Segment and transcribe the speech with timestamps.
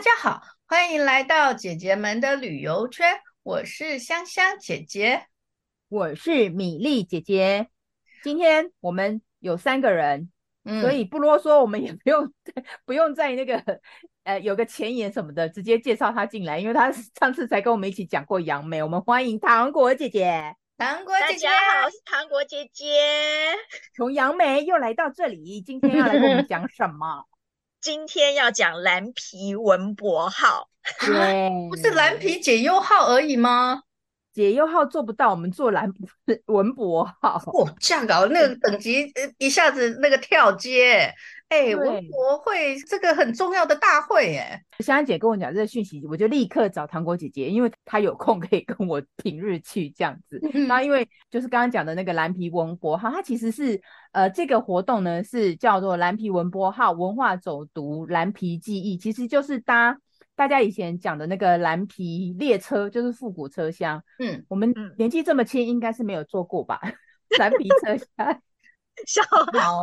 [0.00, 3.20] 家好，欢迎来到姐姐们的旅游圈。
[3.42, 5.26] 我是香香姐姐，
[5.90, 7.68] 我是米粒姐姐。
[8.22, 10.30] 今天我们有三个人，
[10.64, 12.32] 嗯、所以不啰嗦，我们也不用
[12.86, 13.62] 不用在那个
[14.24, 16.90] 呃有个前言什么的，直接介绍他进来，因为他
[17.20, 18.82] 上次才跟我们一起讲过杨梅。
[18.82, 20.56] 我们欢迎糖果姐姐。
[20.78, 22.86] 糖果姐姐，大家好，我是糖果姐姐。
[23.94, 27.26] 从杨梅又来到这里，今天要来跟我们讲什么？
[27.80, 30.68] 今天要讲蓝皮文博号，
[31.00, 33.82] 对，不是蓝皮解忧号而已吗？
[34.34, 35.90] 解忧号做不到，我们做蓝
[36.46, 37.42] 文博号。
[37.54, 41.14] 哦，这样搞，那个等级一下子那个跳阶。
[41.50, 50.40] 哎、欸，文博会这个很重要的大会，哎，香香姐跟我讲这个讯息，我就立刻找糖果姐姐，因为她有空可以跟我平日去这样子。
[50.68, 53.80] 那、嗯、因为就是刚刚讲的那个蓝皮文博号，它其实是
[54.12, 59.98] 呃这个活动呢是叫做蓝皮文博号文化走读蓝皮记忆，其实就是搭
[60.36, 64.00] 大家以前讲的那个蓝皮列车，就是复古车厢。
[64.20, 66.80] 嗯，我们年纪这么轻，应该是没有坐过吧？
[67.40, 68.40] 蓝皮车厢。
[69.06, 69.22] 小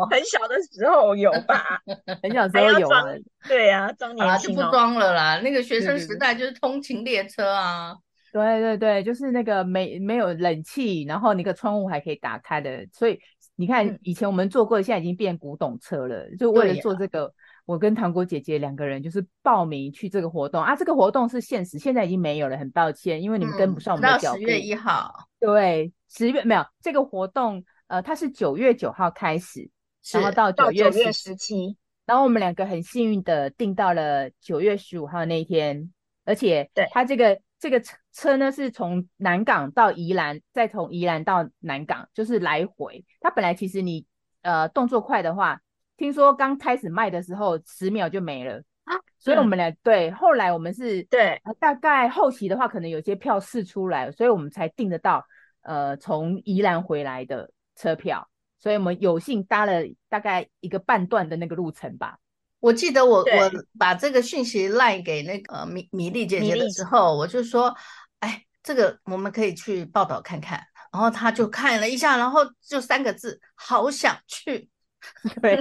[0.09, 1.81] 很小的时候有吧，
[2.21, 3.03] 很小时候有啊。
[3.47, 5.39] 对呀、啊，装年轻、哦、就不装了啦。
[5.39, 7.95] 那个学生时代就是通勤列车啊。
[8.31, 12.85] 对对对，就是那个没没有冷气，然后那个窗户还可以打开的。
[12.93, 13.19] 所以
[13.55, 16.29] 你看，以前我们坐过，现在已经变古董车了。
[16.37, 17.33] 就为了做这个，
[17.65, 20.75] 我跟糖果姐姐两个人就是报名去这个活动啊。
[20.75, 24.35] 这个活动是限时，现在已经没有了，很抱歉，因为你们跟不上我们的脚步。
[24.35, 25.11] 到十月一号。
[25.39, 27.63] 对，十月没有这个活动。
[27.87, 29.69] 呃，它是九月九号开始，
[30.11, 35.91] 然后到九月十七，然后我们两个很幸运的订到了九月十五号那一天，
[36.25, 43.05] 而且对它这个这个车车呢是从南港到宜兰，再从宜兰到南港，就是来回。
[43.21, 44.05] 它本来其实你
[44.41, 45.61] 呃动作快的话，
[45.95, 55.25] 听说刚开始卖的时候十秒就没了啊，所以我们俩对，后来我们是对，大概后期的话可能有些票试出来，所以我们才订得到
[55.61, 57.49] 呃从宜兰回来的。
[57.77, 58.27] 车票，
[58.59, 62.17] 所以我们有幸搭了大概一个半段的那个路程吧。
[62.59, 67.73] 我记得我我把这个讯息赖给那个米米粒姐姐的时候，我就说，
[68.19, 70.59] 哎，这个我们可以去报道看看。
[70.91, 74.69] 然后她就看了一下，然后就三个字，好想去。
[75.39, 75.55] 对，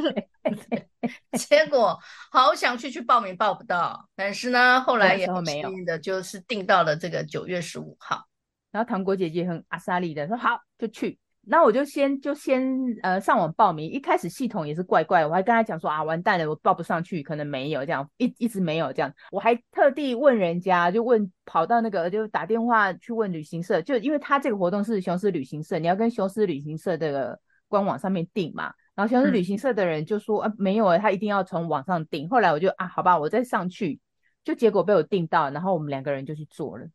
[1.38, 2.00] 结果
[2.30, 8.26] 好想去，去报名报不到，但是呢，后来也很幸运的就是订到了这个九月十五号。
[8.72, 11.18] 然后糖果姐姐很阿莎丽的说好就去。
[11.48, 12.68] 那我就先就先
[13.02, 34.00] 呃上网报名，一开始系统也是怪怪，我还跟他讲说啊完蛋了，我报不上去，可能没有这样，一一直没有这样，我还特地问人家，就问跑到那个就打电话去问旅行社，就因为他这个活动是雄狮旅行社，你要跟雄狮旅行社的官网上面订嘛，然后雄狮旅行社的人就说、嗯、啊没有啊，他一定要从网上订，后来我就啊好吧，我再上去，
[34.42, 36.86] 就结果被我订到，然后我们两个人就去做了，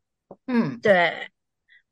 [0.46, 1.12] 嗯对。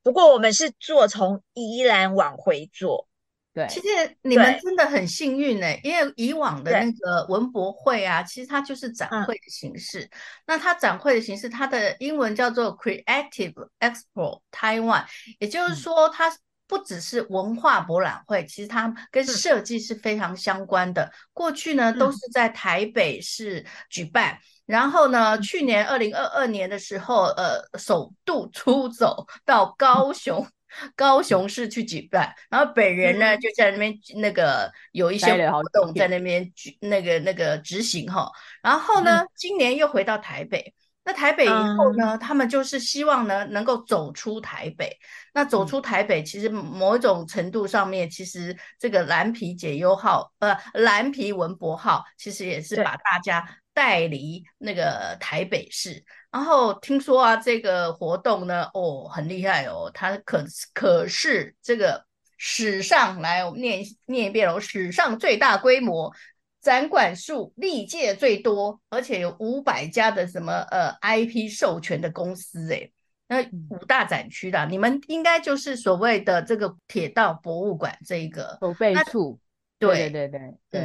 [0.02, 3.06] 不过我们是坐从宜兰往回坐，
[3.52, 3.66] 对。
[3.68, 3.86] 其实
[4.22, 10.00] 你们真的很幸运哎，因为以往的那个文博会啊，其实它就是展会的形式。
[10.04, 10.10] 嗯、
[10.46, 15.04] 那它展会的形式，它的英文叫做 Creative Expo Taiwan，
[15.38, 16.34] 也就是说，它
[16.66, 21.04] 不只是文化博览会，嗯、其实它跟设计是非常相关的。
[21.04, 24.38] 嗯、过去呢，都是在台北市举办。
[24.70, 30.46] 然后呢，去年二零二二年的时候，呃，首度 出走到高雄，
[30.94, 32.32] 高雄市去举办。
[32.48, 38.30] 然后本人呢，就在那边那个有一些活动在那边举那个那个执行哈。
[38.62, 40.72] 然后呢，今年又回到台北。
[41.02, 44.96] 那台北以后呢，他们就是希望呢能够走出台北。
[45.32, 53.44] 那走出台北，其实某一种程度上面，其实这个蓝皮解忧号，呃，蓝皮文博号，其实也是把大家。
[53.80, 60.44] 带离那个台北市，然后听说啊，这个活动呢，哦，很厉害哦，它可
[60.74, 62.04] 可是这个
[62.36, 66.12] 史上来，我们念念一遍哦，史上最大规模，
[66.60, 72.92] 展馆数历届最多，而且有五百家的什么呃 IP 授权的公司诶，
[73.28, 78.94] 那五大展区的，你们应该就是所谓的这个铁道博物馆这一个筹备。
[79.04, 79.40] 处，
[79.78, 80.80] 对对对对对，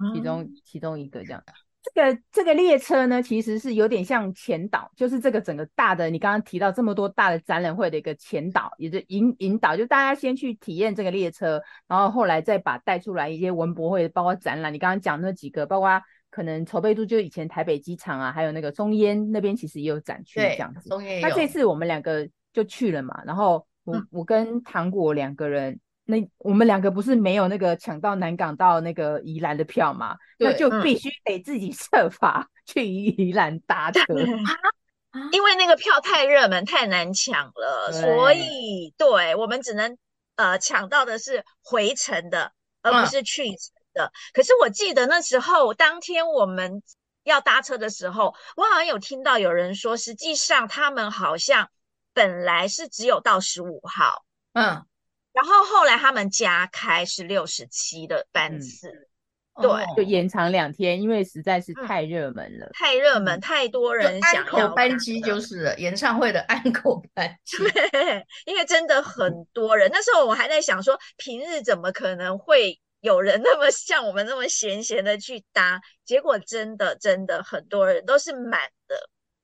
[0.00, 1.42] 嗯，其中其中一个这样。
[1.44, 1.52] 的。
[1.82, 14.72] 这个这个列车呢，其实是有点像前导，就是这个整个大的，你刚刚提到这么多大的展览会的一个前导，也就引引导，就大家先去体验这个列车，然后后来再把带出来一些文博会，包括展览。
[14.72, 16.00] 你刚刚讲那几个，包括
[16.30, 20.88] 可能筹备度，就以前台北机场啊，还有那个松烟那边其实也有展区这样子。
[20.88, 21.28] 松烟有。
[21.28, 30.16] 那这次我们两个就去了嘛，然后我、嗯、我跟糖果两个人那我们两个不是没有那个抢到南港到那个宜兰的票吗？
[30.38, 34.02] 那就必须得自己 设法去宜兰搭车。
[35.30, 39.98] 因为那个票太热门，太难抢了，所以对我们只能
[40.36, 43.58] 呃抢到的是回程的，而不是去程
[43.92, 44.06] 的。
[44.06, 46.82] 嗯、可是我记得那时候当天我们
[47.24, 51.68] 要搭车的时候，我好像有听到有人说，实际上他们好像
[52.14, 54.82] 本来是只有到十五号，嗯，
[55.32, 58.88] 然后后来他们加开是六十七的班次。
[58.88, 59.08] 嗯
[59.54, 67.58] 对，就延长两天，因为实在是太热门了，嗯、太热门，太多人想要班机，就是演唱会的安口班 机。
[67.58, 75.78] 对，因为真的很多人，那时候我还在想说，平日怎么可能会有人那么 像我们那么闲闲的去搭？
[76.02, 78.58] 结果真的真的很多人都是满
[78.88, 78.96] 的，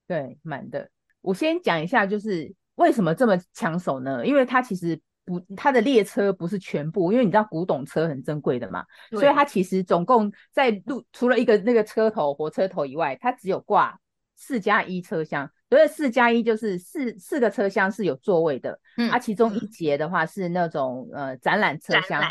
[0.07, 0.89] 对，满的。
[1.21, 4.25] 我先讲一下，就是为什么这么抢手呢？
[4.25, 4.99] 因为它其实。
[5.29, 13.97] 不，它的列车不是全部，因为你知道古董车很珍贵的嘛，所以它其实总共在路除了一个那个车头火车头以外，它只有挂
[14.35, 22.23] 四加一车厢，所以四加一就是四四个车厢是有座位的，嗯，啊，其中一节的话是那种呃展览车厢，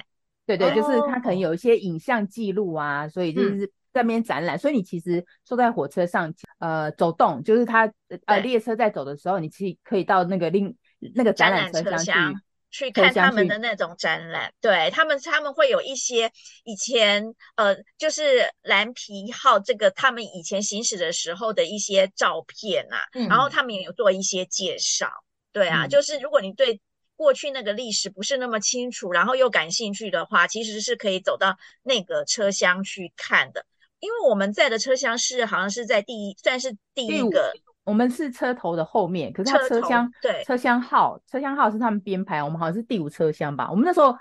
[0.46, 7.92] 对对，就是它可能有一些影像记录啊，哦、所以就是在那边展览，嗯、所以你其实坐在火车上呃走动，就是它
[8.26, 10.74] 呃列车在走的时候，你其实可以到那个另
[11.14, 12.40] 那个展览车厢去。
[12.70, 16.32] 去看他们的那种展览，对他们他们会有一些
[16.64, 25.10] 以前呃，就是蓝皮号这个他们以前行驶的时候的一些照片啊，嗯、然后他们也有做一些介绍，
[25.54, 26.80] 对啊，嗯、就是如果你对
[27.16, 33.66] 过去那个历史不是那么清楚，然后又感兴趣的话，其实是可以走到那个车厢去看的，
[34.00, 37.54] 因为我们在的车厢是好像是在第一，算是第一个。
[37.88, 43.70] 我们是车头的后面，可是它车厢对车厢号车厢号是他们编排，我们好像是第五车厢吧。
[43.72, 44.14] 我们那时候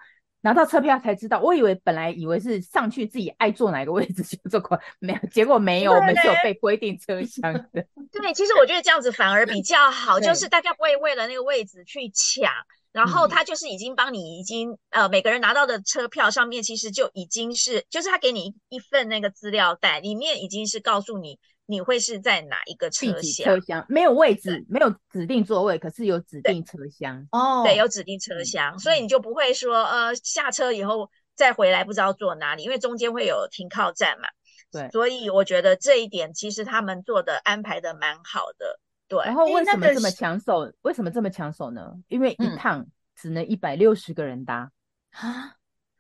[0.42, 7.84] 拿到车票才知道，我以为本来以为是上去自己爱坐哪个位置就坐过，没有，结果没有，我们是有被规定车厢的。
[8.12, 12.48] 对，其实我觉得这样子反而比较好，就是大家不会为了那个位置去抢，
[12.92, 21.40] 然后他就是已经帮你已经呃每个人拿到的车票上面其实就已经是，就是他给你一份那个资料袋，里面已经是告诉你。
[21.66, 23.44] 你会是在哪一个车厢？
[23.44, 27.62] 车厢没有位置，没有指定座位，可是有指定车厢哦。
[27.64, 34.28] 对，有指定车厢，嗯、所以你就不会说呃下车以后再回来不知道坐哪里，因为中间会有停靠站嘛。
[34.70, 38.80] 对，所以我觉得这一点其实他们做的安排的蛮好的。
[39.08, 40.60] 对，然后为什么这么抢手？
[40.60, 41.92] 欸、为什么这么抢手呢？
[42.08, 44.70] 因为一趟只能一百六十个人搭
[45.10, 45.50] 啊，嗯、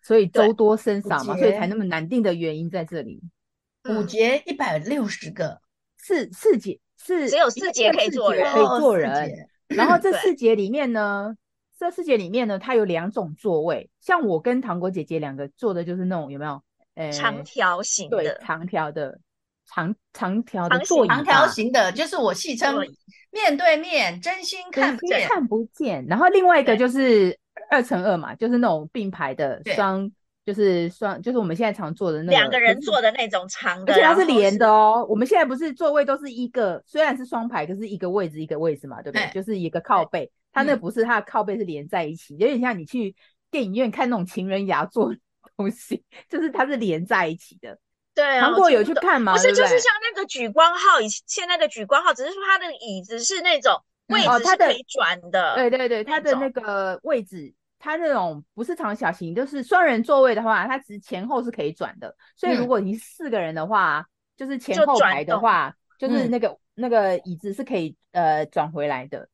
[0.02, 3.20] 所以周多生少嘛，所以才那么难定的原因在这里。
[3.88, 5.60] 五节一百六十个，
[5.96, 9.48] 四四节四只有四节可以坐人，可以坐人。
[9.68, 11.34] 然后这四节里面呢，
[11.78, 13.90] 这四节里面呢，它有两种座位。
[14.00, 16.62] 像我跟糖果姐姐两个坐的就是那种有没有？
[16.94, 19.18] 呃，长条形的，对，长条的，
[19.66, 22.78] 长长条的座椅，长条形的，就是我戏称
[23.30, 26.06] 面对面，真心看不见，看不见。
[26.06, 27.38] 然后另外一个就是
[27.70, 30.10] 二乘二嘛，就是那种并排的双。
[30.46, 35.04] 就是双，就是我们现在常坐的那两个人坐的那种长的，而且它是连的哦。
[35.08, 39.28] 我们现在不是座位都是一个，虽然是双排，可是一个位置一个位置嘛，对不对？
[39.34, 43.12] 就是一个靠背，它那不是，它的靠背是连在一起，有点像你去
[43.50, 45.18] 电影院看那种情人牙座的
[45.56, 47.76] 东西， 就是它是连在一起的。
[48.14, 49.32] 对，韩国有去看吗？
[49.32, 55.56] 不是，就是像那个举光号，以前那个莒光号，只是说它的椅子是那种位置是可以转的。
[55.56, 57.52] 对对对，它的那个位置。
[57.86, 62.12] 它那种不是长小型，就是双人座位的话，它其实前后是可以转的。
[62.34, 69.28] 所以如果你四个人的话，嗯、就是前后排的话，就，就是那个、嗯、那个椅子是可以呃转回来的。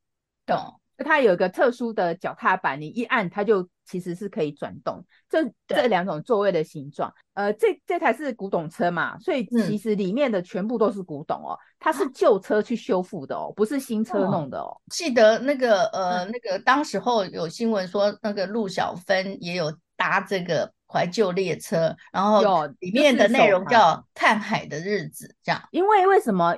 [0.45, 0.82] 懂？
[0.99, 5.05] 它有一个特殊的脚踏板，你一按它就其实是可以转动。
[5.29, 11.53] 这这两种座位的形状，呃，这这台是古董车嘛，所以其实里面的全部都是古董哦。
[11.53, 14.67] 嗯、它是旧车去修复的哦，不是新车弄的哦。
[14.67, 23.79] 哦记得那个呃，那个当时候有新闻说，那个陆小芬也有搭这个怀旧列车，然后里面的内容叫
[24.15, 25.63] 《看海的日子》这样。
[25.71, 26.55] 因为为什么？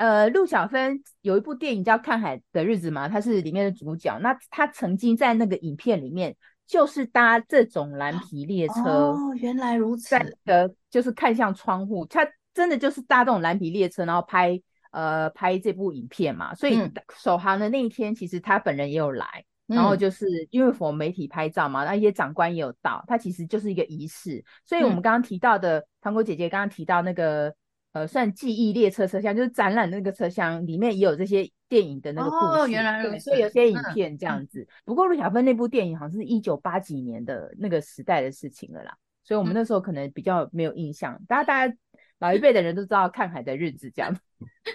[0.00, 4.18] 呃，陆小芬有一部电影叫《看海的日子》嘛，她是里面的主角。
[4.20, 6.34] 那她曾经在那个影片里面，
[6.66, 8.82] 就是搭这种蓝皮列车。
[8.82, 10.16] 哦，原来如此。
[10.46, 14.58] 的，就是看向窗户，她真的就是搭这种蓝皮列车，然后拍
[14.90, 16.54] 呃拍这部影片嘛。
[16.54, 16.80] 所以
[17.18, 24.42] 首航的那一天，其实她本人也有来，嗯、然后就是因为我们媒体拍照嘛，那一些长官也有到，他其实就是一个仪式。
[24.64, 27.54] 所以我们刚刚提到的，糖果、嗯、姐姐刚刚提到那个。
[27.92, 34.60] 呃，算记忆列车车厢，就是展览那个车厢里面也有这些电影的那个故事，哦、原来如此，所以有些影片这样子。
[34.60, 41.20] 嗯、不过陆小芬那部电影好像是一九八几年的那个时代的事情了啦，所以我们那时候可能比较没有印象。
[41.26, 41.74] 大家大家
[42.20, 44.16] 老一辈的人都知道《看海的日子》这样，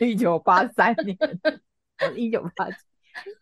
[0.01, 1.17] 一九八三年，
[2.15, 2.75] 一九八几，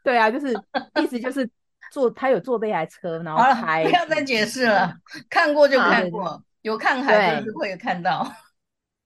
[0.04, 0.54] 对啊，就是
[1.02, 1.50] 意思就是
[1.92, 4.96] 坐他有坐这台车，然后开，不要再解释了，
[5.32, 8.32] 看过就看过，有看海就是会看到。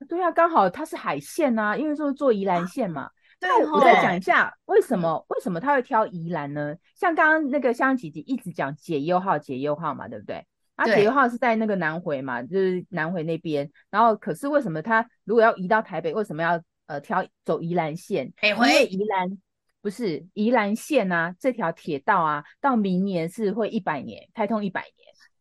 [0.08, 3.10] 对啊，刚好它是海线啊，因为说是坐宜兰线嘛。
[3.40, 6.76] 对，我再讲一下为什么为什么他会挑宜兰呢？
[6.96, 10.44] 像刚刚那个香香姐姐一直讲解忧号解忧号嘛，对不对？
[10.76, 13.70] 啊，解忧号是在那个南回嘛，就是南回那边。
[13.92, 18.32] 然后可是为什么他如果要移到台北，为什么要呃挑走宜兰线？
[18.42, 18.68] 北回。
[18.68, 19.38] 因为宜兰
[19.82, 24.92] 不是宜兰线啊，这条铁道啊，到明年是会一百年开通一百年，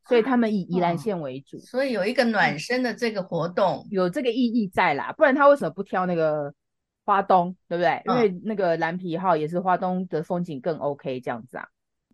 [0.08, 1.58] 所以他们以宜兰线为主。
[1.58, 6.52] 所以有一个暖身的这个活动，有这个意义在啦，不然他为什么不挑那个？
[7.08, 8.02] 花东对不对？
[8.04, 11.64] 因为那个蓝皮号也是花东的风景更 OK 这样子啊。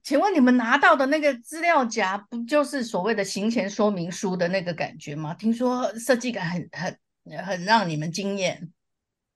[0.03, 5.33] 请问你们拿到的那个资料夹，不就是所谓的行前说明书的那个感觉吗？
[5.33, 6.99] 听说设计感很很
[7.43, 8.71] 很让你们惊艳。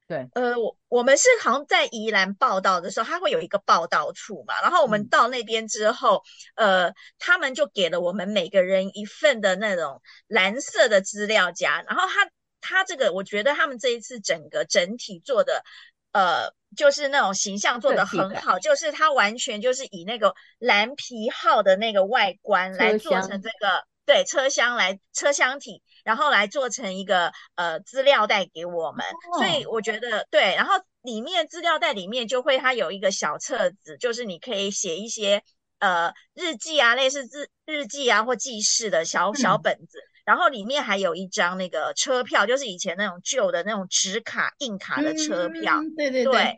[0.08, 6.22] 对，呃，我我们是好像在宜兰报道的时候，他会有一个报道处嘛，然后我们到那边之后，
[6.54, 12.30] 嗯、呃，他们就给了我们每个人一份的那种蓝色的资料夹，然后他。
[12.68, 15.62] 他这个，我觉得他们这一次整个整体做的，
[16.10, 35.42] 呃，就是那种形象做的很好，就是他完全就是以那个蓝皮号的那个外观来做成这个，对，车厢来车厢体，然后来做成一个呃资料袋给我们，哦、所以我觉得对，然后里面资料袋里面就会它有一个小册子，就是你可以写一些
[35.80, 39.98] 呃日记啊，类似日日记啊或记事的小小本子。
[39.98, 45.74] 嗯然后里面还有一张那个车票，就是以前那种旧的那种纸卡、硬卡的车票。
[45.76, 46.56] 嗯、对对对，对。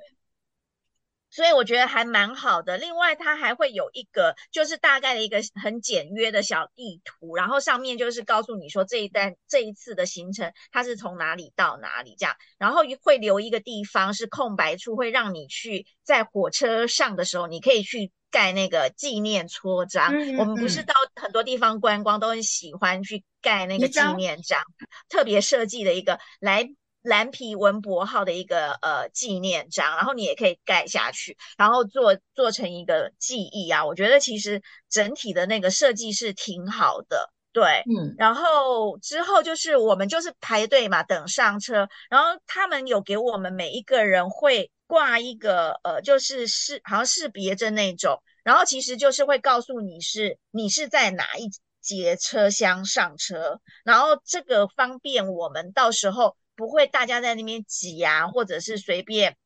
[1.30, 2.78] 所以我觉得还蛮好的。
[2.78, 18.10] 另外，它还会有一个，就是大概的一个很简约的小地图，然后上面就是告诉你说这一单这一次的行程它是从哪里到哪里这样，然后会留一个地方是空白处，会让你去在火车上的时候，你可以去。
[18.30, 24.60] 盖那个纪念戳章，嗯嗯嗯，我们不是到很多地方观光都很喜欢去盖那个纪念章，
[25.08, 26.68] 特别设计的一个来
[27.02, 33.84] 蓝皮文博号的一个呃纪念章，然后你也可以盖下去，然后做做成一个记忆啊。
[33.84, 44.70] 我觉得其实整体的那个设计是挺好的，对，嗯，然后之后就是我们就是排队嘛，等上车，然后他们有给我们每一个人会。
[44.88, 51.50] 挂一个呃，就是是好像识别证那种，然后其实就是会告诉你是你是在哪一
[51.82, 59.36] 节车厢上车，然后这个方便我们到时候不会大家在那边挤啊，或者是随便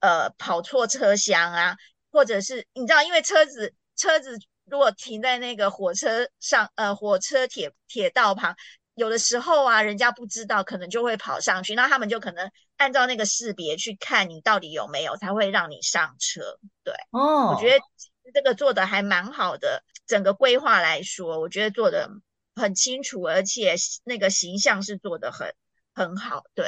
[0.00, 1.76] 呃跑错车厢啊，
[2.10, 8.56] 或者是你知道，因为车子车子如果停在那个火车上呃火车铁铁道旁。
[8.96, 16.58] 有的时候啊，人家不知道，可能就会跑上去，那他们就可能按照那个识别去看你到底有没有，才会让你上车。
[16.82, 17.78] 对，哦，我觉得
[18.32, 22.08] 这个做的还蛮好的，整个规划来说，我觉得做的
[22.54, 25.54] 很清楚，而且那个形象是做的很
[25.96, 26.44] 很好。
[26.54, 26.66] 对，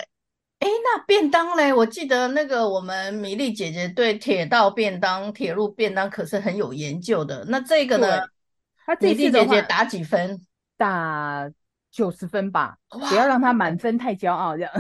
[0.59, 1.73] 哎，那便当嘞？
[1.73, 7.45] 我记得那个我们米粒姐姐对铁道便当、铁路便当可是很有研究的。
[7.49, 8.27] 那这个呢？
[8.85, 10.45] 她米粒姐姐打几分？
[10.77, 11.49] 打。
[11.91, 14.71] 九十分吧，不要让他满分太骄傲这样。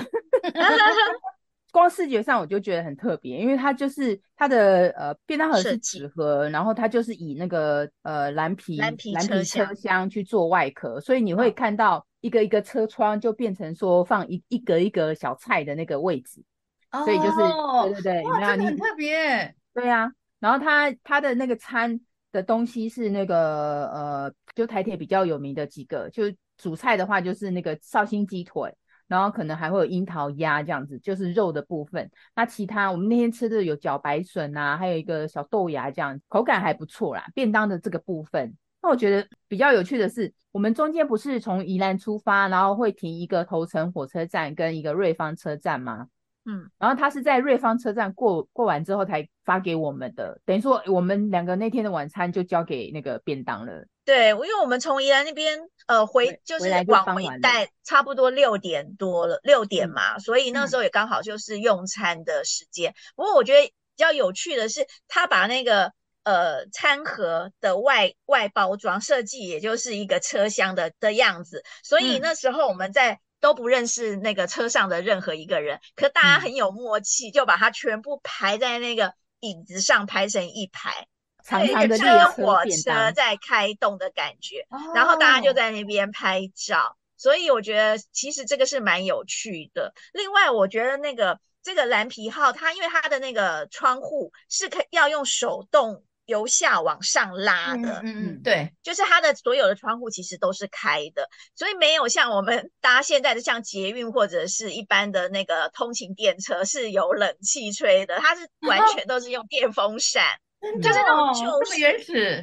[1.73, 16.43] 光视觉上我就觉得很特别，因为它就是它的呃便当盒是纸盒，然后它就是以那个呃蓝皮蓝皮车厢去做外壳，所以你会看到一个一个车窗就变成说放一一格一格小菜的那个位置，
[16.91, 19.55] 哦、所以就是对对对，哇，这个很特别。
[19.75, 22.01] 对呀、啊，然后它它的那个餐
[22.33, 26.25] 的东西是那个呃，就台铁比较有名的几个就。
[26.61, 28.75] 主菜的话就是那个绍兴鸡腿，
[29.07, 32.11] 然后可能还会有樱桃鸭这样子，就是肉的部分。
[32.35, 37.25] 那其他我们那天吃的有茭白笋啊，还有一个小豆芽这样，口感还不错啦。
[37.33, 46.09] 便当的这个部分，那我觉得比较有趣的是，我们中间不是从宜兰出发，然后会停一个头城火车站跟一个瑞芳车站吗？
[46.45, 53.85] 嗯，然后他是在瑞芳车站过过完之后才发给我们的，等于说我们两个那天的晚餐就交给那个便当了。
[54.07, 62.93] 对，因为我们从宜兰那边呃回就是往回带，差不多六点多了，六点嘛，嗯、所以那时候也刚好就是用餐的时间。
[62.93, 65.93] 嗯、不过我觉得比较有趣的是，他把那个
[66.29, 81.07] 呃餐盒的外外包装设计，也就是一个车厢的的样子，所以那时候我们在都不认识那个车上的任何一个人，可大家很有默契，就把它全部排在那个椅子上排成一排，
[81.43, 86.99] 长长的车火车在开动的感觉，哦、然后大家就在那边拍照。
[87.17, 89.95] 所以我觉得其实这个是蛮有趣的。
[90.13, 110.23] 另外，我觉得那个这个蓝皮号，它因为它的那个窗户是可要用手动由下往上拉的，嗯嗯，对，就是它的所有的窗户其实都是开的，所以没有像我们搭现在的像捷运或者是一般的那个通勤电车是有冷气吹的，它是完全都是用电风扇。
[110.25, 110.35] 哦
[110.83, 112.43] 就是那种旧式悬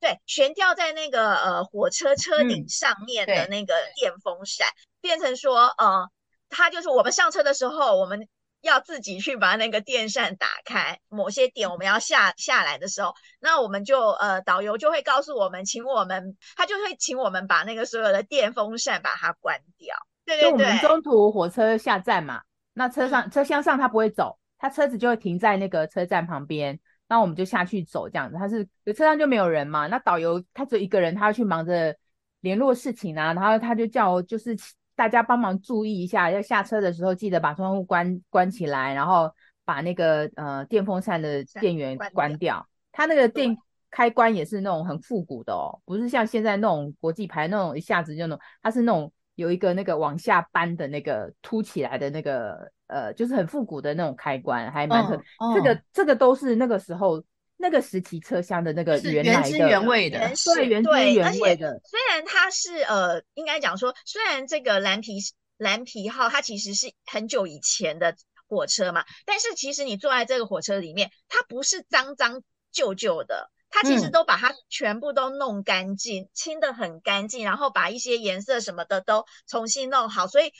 [0.00, 6.08] 对，悬吊在那个呃火车车顶上面的那个电风扇，嗯、变成说呃，
[6.48, 8.26] 它就是我们上车的时候，我们
[8.64, 19.94] 要自己去把那个电扇打开，某些点我们要下下来的时候，那我们就呃导游就会告诉我们，请我们他就会请我们把那个所有的电风扇把它关掉。
[20.24, 22.42] 对对对，我们中途火车下站嘛，
[22.72, 26.80] 那车上车厢上它不会走，它车子就会停在那个车站旁边。
[27.06, 28.36] 那我们就下去走，这样子。
[28.38, 29.86] 他是车上就没有人嘛？
[29.88, 31.94] 那导游他只有一个人，他要去忙着
[32.40, 33.34] 联络事情啊。
[33.34, 34.56] 然后他就叫，就是
[34.94, 39.30] 大家帮忙注意一下，要下车的时候记得把窗户关关起来，然后
[39.64, 42.66] 把那个呃电风扇的电源关掉。
[42.92, 43.56] 它那个电
[43.90, 52.70] 开关也是那种很复古的哦，不是像现在那种国际牌那种一下子就那种，它是那种有一个那个往下扳的那个凸起来的那个。
[52.86, 55.18] 呃，就是很复古的那种开关，还蛮特。
[55.54, 57.20] 这个这个都是那个时候
[57.56, 61.80] 那个时期车厢的那个原来的原汁原味的，对，原汁原味的。
[61.84, 65.18] 虽然它是呃，应该讲说，虽然这个蓝皮
[65.56, 72.42] 蓝皮号它其实是很久以前的火车嘛，但是其实你坐在这个火车里面，它不是脏脏
[72.72, 73.50] 旧旧的。
[73.74, 80.52] 他其实都把它全部都弄干净，嗯、清的很干净，然后把一些颜色什么的都重新弄好，所以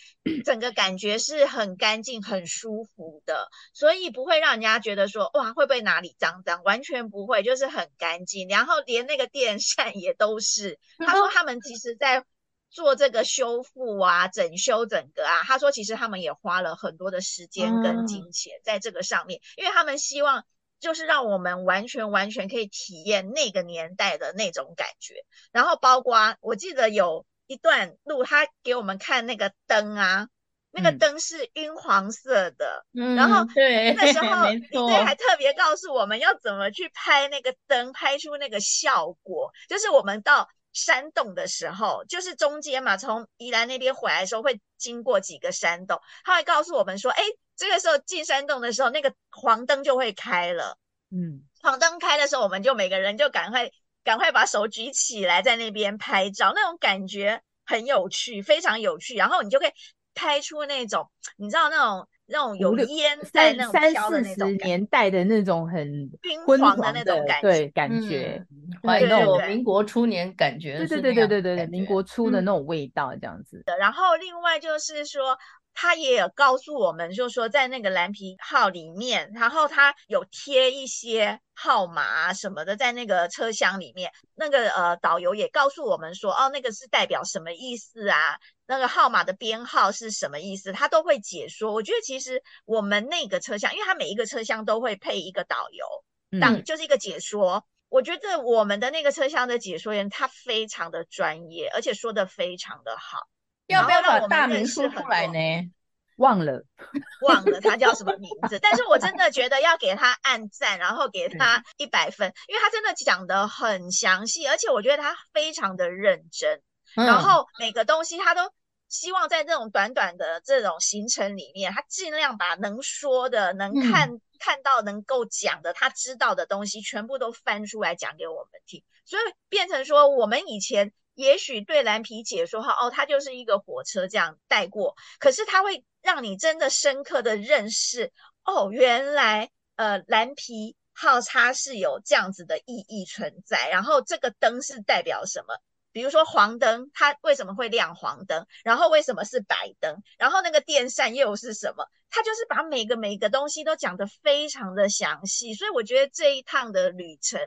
[0.44, 8.49] 整个感觉是很干净、很舒服的，所以不会让人家觉得说哇会不会哪里脏脏，完全不会，就是很干净。
[8.49, 12.25] 然后连那个电扇也都是， 他说他们其实在
[12.69, 20.45] 做这个修复啊、整修整个啊，他说其实他们也花了很多的时间跟金钱在这个上面，嗯、因为他们希望。
[20.84, 25.14] 就是让我们完全完全可以体验那个年代的那种感觉，
[25.50, 30.28] 然后包括我记得有一段路，他给我们看那个灯啊，
[30.70, 39.50] 那个灯是晕黄色的，嗯，然后对，那时候对，还特别告诉我们要怎么去拍那个灯，拍出那个效果。
[39.70, 47.23] 就是我们到山洞的时候，就是中间嘛，从宜兰那边回来的时候会经过几个山洞，他会告诉我们说，哎。
[47.56, 50.76] 这个时候进山洞的时候，那个黄灯就会开了。
[51.10, 53.71] 嗯，黄灯开的时候，我们就每个人就赶快
[54.02, 59.14] 赶快把手举起来，在那边拍照，那种感觉很有趣，非常有趣。
[59.14, 59.71] 然后你就可以
[60.14, 66.10] 拍出那种，你知道那种那种有烟在那种飘的那种三四十年代的那种很
[66.45, 68.45] 昏黄的那种感觉，对，感觉，
[68.82, 73.62] 那种民国初年感觉，对对对对对对对，民国初的那种味道这样子。
[73.78, 75.38] 然后另外就是说。
[75.75, 84.13] 他也有告诉我们，就是说在那个蓝皮号里面，然后他有贴一些号码啊什么的在那个车厢里面。
[84.34, 88.39] 那个呃导游也告诉我们说，哦，那个是代表什么意思啊？
[88.67, 90.73] 那个号码的编号是什么意思？
[90.73, 91.73] 他都会解说。
[91.73, 97.56] 我觉得其实我们那个车厢，因为他每一个车厢都会配一个导游，当就是一个解说。
[97.56, 103.28] 嗯、我觉得我们的那个车厢的解说员他非常的专业，而且说的非常的好。
[103.66, 105.70] 要不要把大名说出来呢？
[106.16, 106.62] 忘了，
[107.26, 108.58] 忘了他叫什么名字。
[108.60, 116.62] 但是我真的觉得要给他按赞，然后给他一百分，因为他真的讲的很详细，而且我觉得他非常的认真。
[116.94, 118.42] 然后每个东西他都
[118.88, 128.84] 希望在这种短短的这种行程里面，他尽量把能说的、能看、嗯、看到、能够讲的，他知道的东西全部都翻出来讲给我们听。
[129.04, 130.92] 所以变成说，我们以前。
[131.14, 138.12] 也许对蓝皮解说哈哦，它就是一个火车这样带过，可是它会让你真的深刻的认识
[138.44, 145.54] 哦，原来呃蓝皮号它是有这样子的意义存在，然后这个灯是代表什么？
[145.92, 148.44] 比如说黄灯，它为什么会亮黄灯？
[148.64, 150.02] 然后为什么是白灯？
[150.18, 151.86] 然后那个电扇又是什么？
[152.10, 157.40] 它就是把每个每个东西都讲得非常的详细，所以我觉得这一趟的旅程。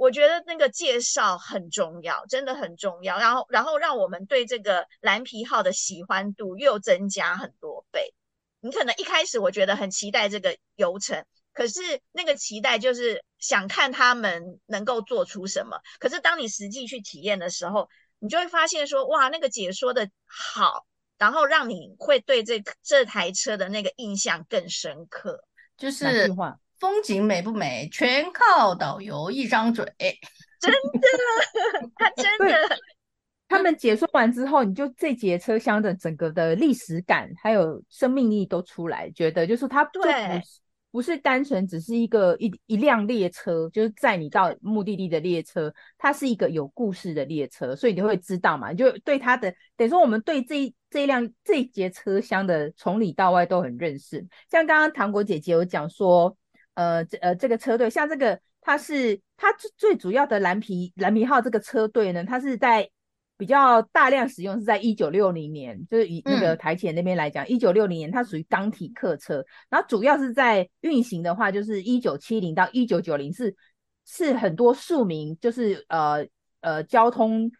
[0.00, 3.18] 我觉得那个介绍很重要，真的很重要。
[3.18, 8.14] 然后，然后让我们对这个蓝皮号的喜欢度又增加很多倍。
[8.60, 15.78] 你可能一开始我觉得很期待这个游程，可是那个期待就是想看他们能够做出什么。
[15.98, 17.86] 可是当你实际去体验的时候，
[18.18, 20.86] 你就会发现说，哇，那个解说的好，
[21.18, 25.44] 然后让你会对这这台车的那个印象更深刻。
[25.76, 26.34] 就是
[26.80, 29.84] 风景美不美，全靠导游一张嘴。
[30.60, 32.56] 真的， 他真的。
[33.48, 40.10] 他们解说完之后，你就这节车厢的整个的历史感还有生命力都出来，觉得就是它不是
[40.92, 54.24] 不是单纯只是一个一一辆列车，就是载你到目的地的列车，它是一个有故事的列车，所以你就会知道嘛，你就对它的等于说我们对这一这一辆这一节车厢的从里到外都很认识。
[54.48, 56.36] 像刚刚糖果姐姐有讲说，
[56.74, 62.90] 呃，这呃这个车队，像这个它是它最最主要的蓝皮蓝皮号这个车队呢，它是在。
[63.40, 73.56] 比较大量使用是在一九六零年，就是以那个台前那边来讲，一九六零年它属于钢体客车，然后主要是在运行的话，就是一九七零到一九九零是
[74.04, 76.22] 是很多庶民就是呃
[76.60, 77.50] 呃交通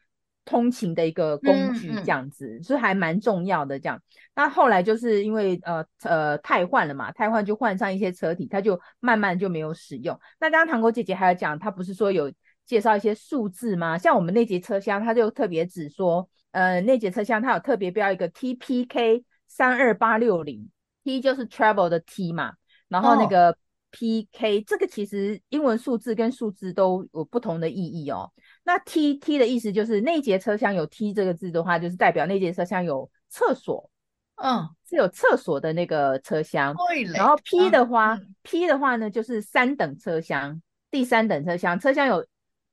[0.50, 4.02] 通勤的一个工具这样子，嗯嗯、所以还蛮重要的这样。
[4.34, 10.18] 那后来就是因为呃呃太换了嘛，太换就换上一些车体，它就慢慢就没有使用。
[10.40, 12.32] 那刚刚糖果姐姐还有讲，她不是说有。
[12.66, 13.98] 介绍一些数字吗？
[13.98, 20.70] 像我们那节车厢，它就特别指说，呃，那节车厢它有特别标一个 TPK 三二八六零
[21.02, 22.52] ，T 就是 travel 的 T 嘛，
[22.86, 23.56] 然后那个
[23.90, 28.30] PK、哦、这个其实英文数字跟数字都有不同的意义哦。
[28.64, 33.90] 那 T T 的意思就是那节车厢有 T 这个字的话，就是代表那节车厢有厕所，
[34.36, 36.74] 嗯，是有厕所的那个车厢。
[37.14, 42.26] 然后 P 的话、嗯、，P 的话呢就是三等车厢，第三等车厢，车厢有。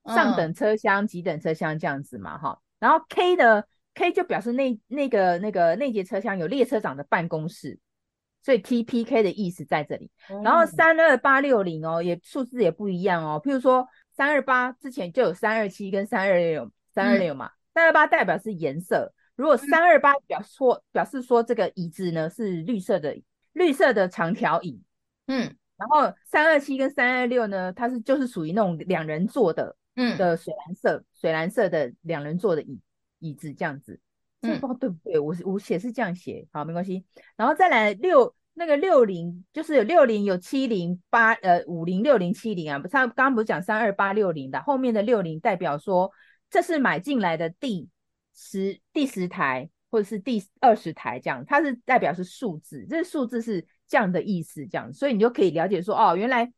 [0.04, 7.78] 上等车厢、几等车厢这样子嘛，哈，然后 K 的 K 就表示那那个那个那节车厢有列车长的办公室，
[8.42, 10.10] 所以 TPK 的意思在这里。
[10.44, 13.40] 然后三二八六零哦，也数字也不一样哦。
[13.44, 19.12] 譬如说三二八之前就有三二七跟三二六，三二六嘛，三二八代表是颜色。
[19.36, 23.16] 如果三二八表说表示说这个椅子呢是绿色的
[23.52, 24.82] 绿色的长条椅，
[25.26, 29.76] 嗯，然后三二七跟三二六呢，它是就是属于那种两人坐的。
[30.00, 32.80] 嗯的水蓝色，水蓝色的两人坐的椅
[33.18, 33.98] 椅子这样子，
[34.40, 35.18] 这不知道对不对？
[35.18, 37.04] 我我写是这样写，好，没关系。
[37.36, 46.10] 然后再来六那个六零，就是有六零有七零八呃五零六零七零啊，不，他刚刚不是讲三二八六零的，后面的六零代表说
[46.50, 47.88] 这是买进来的第
[48.34, 56.52] 十第十台或者是第二十台这样，它是代表是数字，这个数字是这样的意思这样，所以你就可以了解说哦，原来。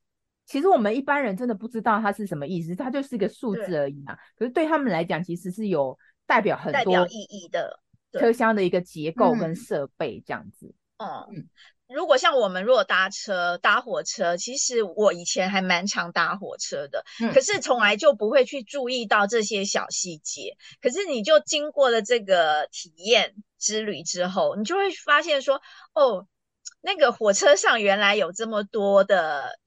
[0.47, 4.17] 其实我们一般人真的不知道它是什么意思，它就是一个数字而已嘛。
[4.37, 5.97] 可是对他们来讲，其实是有
[6.31, 7.81] 代表很多意义的
[8.13, 10.73] 车厢的一个结构跟设备这样子。
[10.99, 11.49] 嗯，嗯，
[11.89, 20.57] 如果像我们如果搭车搭火车，其实我以前还蛮常搭火车的，嗯、可是从来就不会去注意到这些小细节。
[20.81, 25.61] 可是你就经过了这个体验之旅之后，你就会发现说，
[25.95, 26.29] 哦，
[26.81, 29.59] 那个火车上原来有这么多的。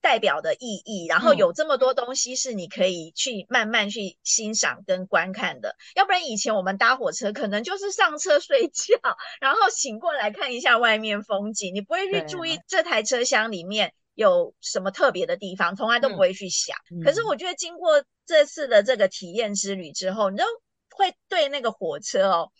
[0.00, 5.76] 代表的意义，然后有这么多东西是你可以去慢慢去欣赏跟观看的。
[5.94, 8.98] 要不然以前我们搭火车可能就是上车睡觉，
[9.40, 16.76] 然后醒过来看一下外面风景，你不会去注意这台车厢里面有什么特别的地方，从来都不会去想。
[17.04, 20.44] 可是我觉得经过这次的这个体验之旅之后，你就
[20.90, 22.50] 会对那个火车哦。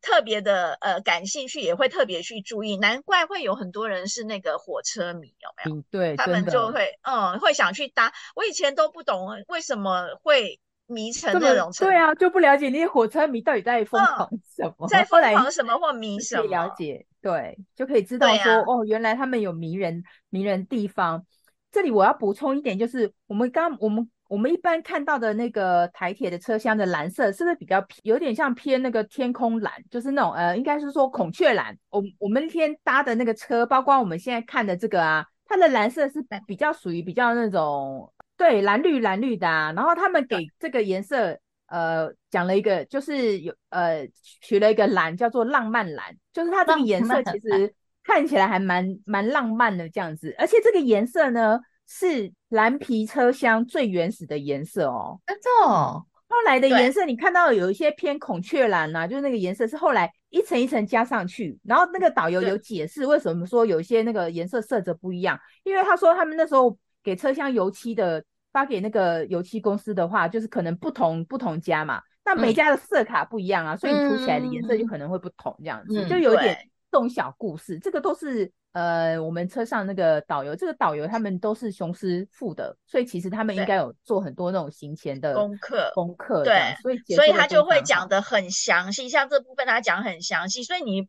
[0.00, 5.76] 特别的呃感兴趣，也会特别去注意，难怪会有很多人是那个火车迷，有没有？
[5.76, 8.12] 嗯，对，他们就会嗯会想去搭。
[8.36, 16.44] 我以前都不懂为什么会迷成这种程度，对啊，就不了解那些火车迷到底在疯狂什么，嗯、在疯狂什么或迷什么。
[16.44, 21.26] 了解，对，就可以知道说、啊、哦，原来他们有迷人迷人地方。
[21.70, 24.10] 这里我要补充一点，就是我们刚我们。
[24.28, 29.72] 我们一般看到的那个台铁的车厢的蓝色，是不是比较有点像偏那个天空蓝？
[29.90, 31.74] 就是那种呃，应该是说孔雀蓝。
[31.88, 39.72] 我我们那天搭的那个车，包括我们现在看的这个啊，它的蓝色是比较属于比较那种对蓝绿蓝绿的啊。
[39.72, 41.38] 然后他们给这个颜色
[41.68, 44.06] 呃讲了一个，就是有呃
[44.42, 51.58] 取了一个蓝叫做浪漫蓝，就是它这个颜色其实看起来还蛮蛮浪漫的这样子，而且这个颜色呢。
[51.90, 56.04] 是蓝皮车厢最原始的颜色哦，真的哦。
[56.28, 61.58] 后来的颜色，你看到有一些偏孔雀蓝啊，就是那个颜色是后来一层一层加上去。
[61.64, 68.22] 然后那个导游有解释为什么说有一些那个颜色色泽不一样，因为他说他们那时候给车厢油漆的
[68.52, 76.54] 发给那个油漆公司的话，就是可能不同不同家嘛，那每家的色卡不一样啊，嗯、所以涂起来的颜色就可能会不同，这样子、嗯、就有一点
[76.92, 78.52] 这种小故事，这个都是。
[78.72, 85.90] 呃，我们车上那个导游，这个导游他们都是雄狮副的，所以其实他们应该有做很多那种行前的功课。
[85.94, 91.08] 功课对，所以所以他就会讲的很详细，像这部分他讲很详细，所以你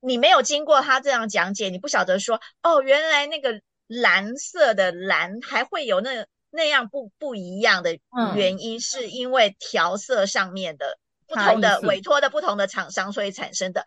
[0.00, 7.98] 你没有经过他这样讲解，你不晓得说哦，原来那个蓝色的蓝还会有那那样不不一样的
[8.34, 13.86] 原因，是因为调色上面的不同的委托的不同的厂商，所以产生的。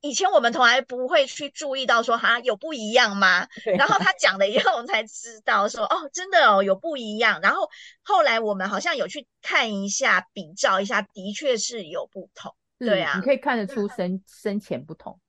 [0.00, 3.46] 以前我们从来不会去注意到说哈有不一样吗？
[3.76, 7.40] 然后他讲了以后，我们才知道说哦，真的哦有不一样。
[7.40, 7.68] 然后
[8.02, 12.54] 后来我们好像有去看一下，比照一下，的确是有不同。
[12.78, 15.20] 对啊，你可以看得出深深浅不同。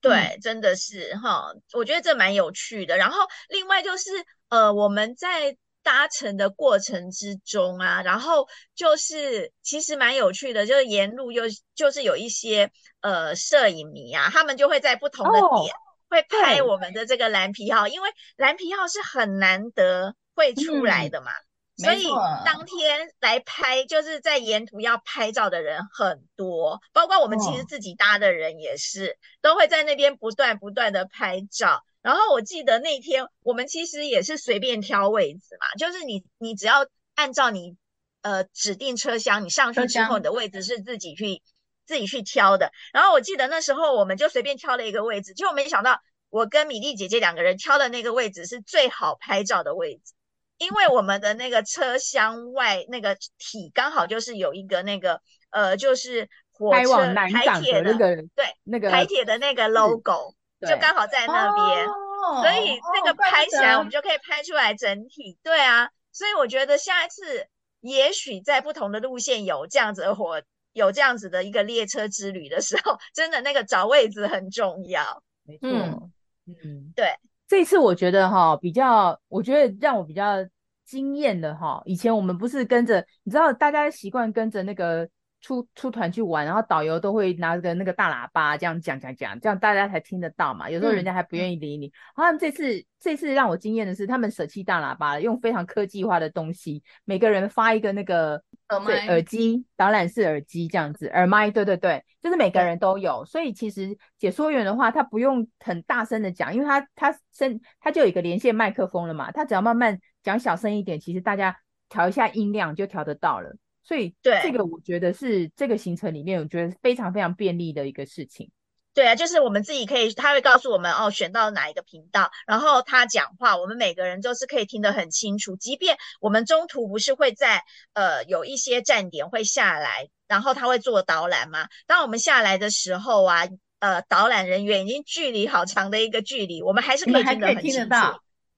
[0.00, 2.96] 对，真的是哈，我觉得这蛮有趣的。
[2.96, 4.10] 然后另外就是
[4.48, 5.56] 呃，我们在。
[5.84, 11.44] 搭乘的过程之中啊，然后就是其实蛮有趣的，就是沿路又
[11.74, 15.70] 就是有一些呃摄影迷啊，他们就会在不同的点、oh,
[16.08, 22.04] 会拍我们的这个蓝皮号，对因为蓝皮号是很难得会出来的嘛，嗯、所以
[22.44, 29.16] 当天来拍就是在沿途要拍照的人很多，包括我们其实自己搭的人也是、oh.
[29.42, 31.84] 都会在那边不断不断的拍照。
[32.04, 37.78] 然后我记得那天我们其实也是随便挑位置嘛，就是你你只要按照你
[38.20, 41.40] 呃指定车厢，你上去之后你的位置是自己去
[41.86, 42.70] 自己去挑的。
[42.92, 50.12] 然后我记得那时候我们就随便挑了一个位置，结果没想到我跟米粒姐姐两个人挑的那个位置是最好拍照的位置，
[50.58, 60.34] 因为我们的那个车厢外那个体刚好就是有一个那个呃就是火车台铁的，的那个对那个台铁的那个 logo。
[60.64, 65.38] 就刚好在那边，哦、所以那个拍起来我们就可以拍出来整体。
[65.42, 67.46] 对啊，所以我觉得下一次
[67.80, 75.22] 也许在不同的路线有这样子的火，有这样子的一个列车之旅的时候， 真的那个找位置很重要。
[75.44, 76.10] 没错，嗯，
[76.46, 77.14] 嗯对。
[77.46, 80.36] 这一次我觉得哈比较，我觉得让我比较
[80.84, 85.08] 惊艳的哈，以前我们不是跟着，你知道大家习惯跟着那个。
[85.44, 90.70] 出出团去玩，然后导游都会拿个那个大喇叭这样讲讲讲，这样大家才听得到嘛。
[90.70, 91.92] 有时候人家还不愿意理你。
[92.14, 103.22] 好像、嗯、这次这次让我惊艳的是，他们舍弃大喇叭了，用非常科技化的东西，每个人发一个那个耳麦、耳机，导览式耳机这样子，耳麦，对对对，就是每个人都有。
[103.26, 111.54] 所以其实解说员的话，他不用很大声的讲，因为他他声他就有一个连线麦克风了嘛，他只要慢慢讲小声一点，其实大家
[111.90, 113.54] 调一下音量就调得到了。
[113.84, 118.50] 所以，对这个我觉得是这个行程里面，我觉得非常非常便利的一个事情。
[118.94, 125.56] 对啊，就是我们自己可以，他会告诉我们哦，选到哪一个频道，然后他讲话，我们每个人都是可以听得很清楚。
[125.56, 131.66] 即便我们中途不是会在呃有一些站点会下来，然后他会做导览嘛？
[131.86, 133.48] 当我们下来的时候啊，
[133.80, 137.88] 呃，导览人员已经距离好长的一个距离，我们还是可以听得很清楚。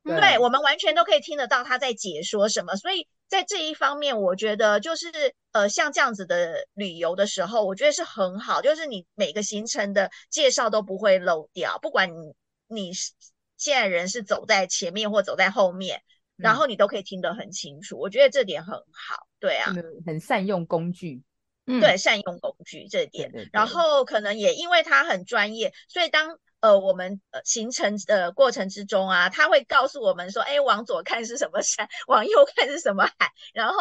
[0.04, 3.08] 对，对，我们完全都可以听得到他在解说什么，所以。
[3.28, 5.10] 在这一方面，我觉得就是
[5.52, 12.34] 呃，像这样子的旅游的时候，我觉得是很好，就是你每个行程的介绍都不会漏掉，不管你
[12.68, 12.92] 你
[13.56, 15.98] 现在人是走在前面或走在后面，
[16.38, 17.98] 嗯、然后你都可以听得很清楚。
[17.98, 19.72] 我觉得这点很好，对啊，
[20.06, 21.22] 很善用工具，
[21.66, 26.38] 嗯、对，善用工具这点，对对对，然后可能也因为他很专业，所以当。
[26.66, 33.76] 呃，我们呃行程的过程之中啊，他会告诉我们说，哎，往左看是什么山，往右看是什么海，然后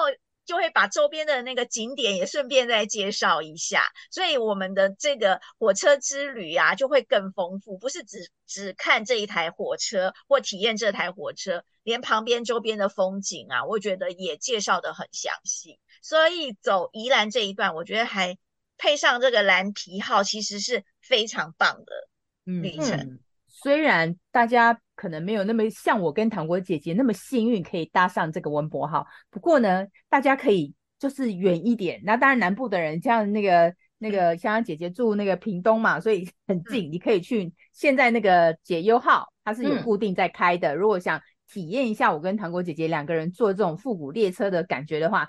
[0.45, 15.79] 就会把周边的那个景点也顺便再介绍一下，所以我们的这个火车之旅啊，就会更丰富，不是只只看这一台火车或体验这台火车，连旁边周边的风景啊，我觉得也介绍的很详细。
[16.03, 18.37] 所以走宜兰这一段，我觉得还
[18.77, 22.09] 配上这个蓝皮号，其实是非常棒的。
[22.45, 31.99] 旅程、嗯，虽然大家可能没有那么像我跟糖果姐姐那么幸运可以搭上这个文博号，不过呢，大家可以就是远一点。
[32.03, 37.51] 那当然南部的人像那个那个香香姐姐住那个屏东嘛，所以很近，嗯、你可以去。
[37.73, 45.27] 现在那个解忧号它是有固定在开的，嗯、如果想体验一下我跟糖果姐姐两个人坐这种复古列车的感觉的话，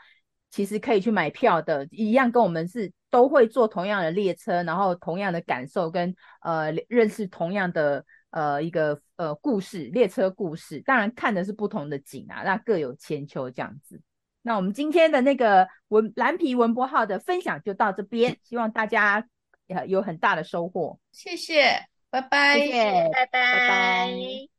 [0.51, 2.93] 其实可以去买票的，一样跟我们是。
[3.09, 14.03] 都会坐同样的列车，然后同样的感受跟呃认识同样的呃一个呃故事，列车故事，当然看的是不同的景啊，那各有千秋这样子。
[14.43, 19.27] 那我们今天的那个文蓝皮文博号的分享就到这边，希望大家
[19.87, 20.99] 有很大的收获。
[21.13, 23.31] 谢谢，拜拜，谢谢，拜拜。
[23.31, 24.56] 拜拜。